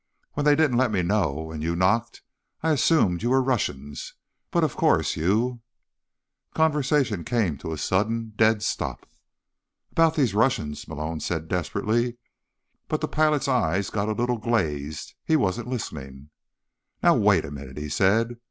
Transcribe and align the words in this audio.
When 0.33 0.47
they 0.47 0.55
didn't 0.55 0.79
let 0.79 0.91
me 0.91 1.03
know, 1.03 1.51
and 1.51 1.61
you 1.61 1.75
knocked, 1.75 2.23
I 2.63 2.71
assumed 2.71 3.21
you 3.21 3.29
were 3.29 3.39
Russians. 3.43 4.15
But, 4.49 4.63
of 4.63 4.75
course, 4.75 5.15
you—" 5.15 5.61
Conversation 6.55 7.23
came 7.23 7.55
to 7.59 7.71
a 7.71 7.77
sudden 7.77 8.33
dead 8.35 8.63
stop. 8.63 9.05
"About 9.91 10.15
these 10.15 10.33
Russians—" 10.33 10.87
Malone 10.87 11.19
said 11.19 11.47
desperately. 11.47 12.17
But 12.87 13.01
the 13.01 13.07
pilot's 13.07 13.47
eyes 13.47 13.91
got 13.91 14.09
a 14.09 14.13
little 14.13 14.39
glazed. 14.39 15.13
He 15.23 15.35
wasn't 15.35 15.67
listening. 15.67 16.31
"Now, 17.03 17.13
wait 17.15 17.45
a 17.45 17.51
minute," 17.51 17.77
he 17.77 17.87
said. 17.87 18.39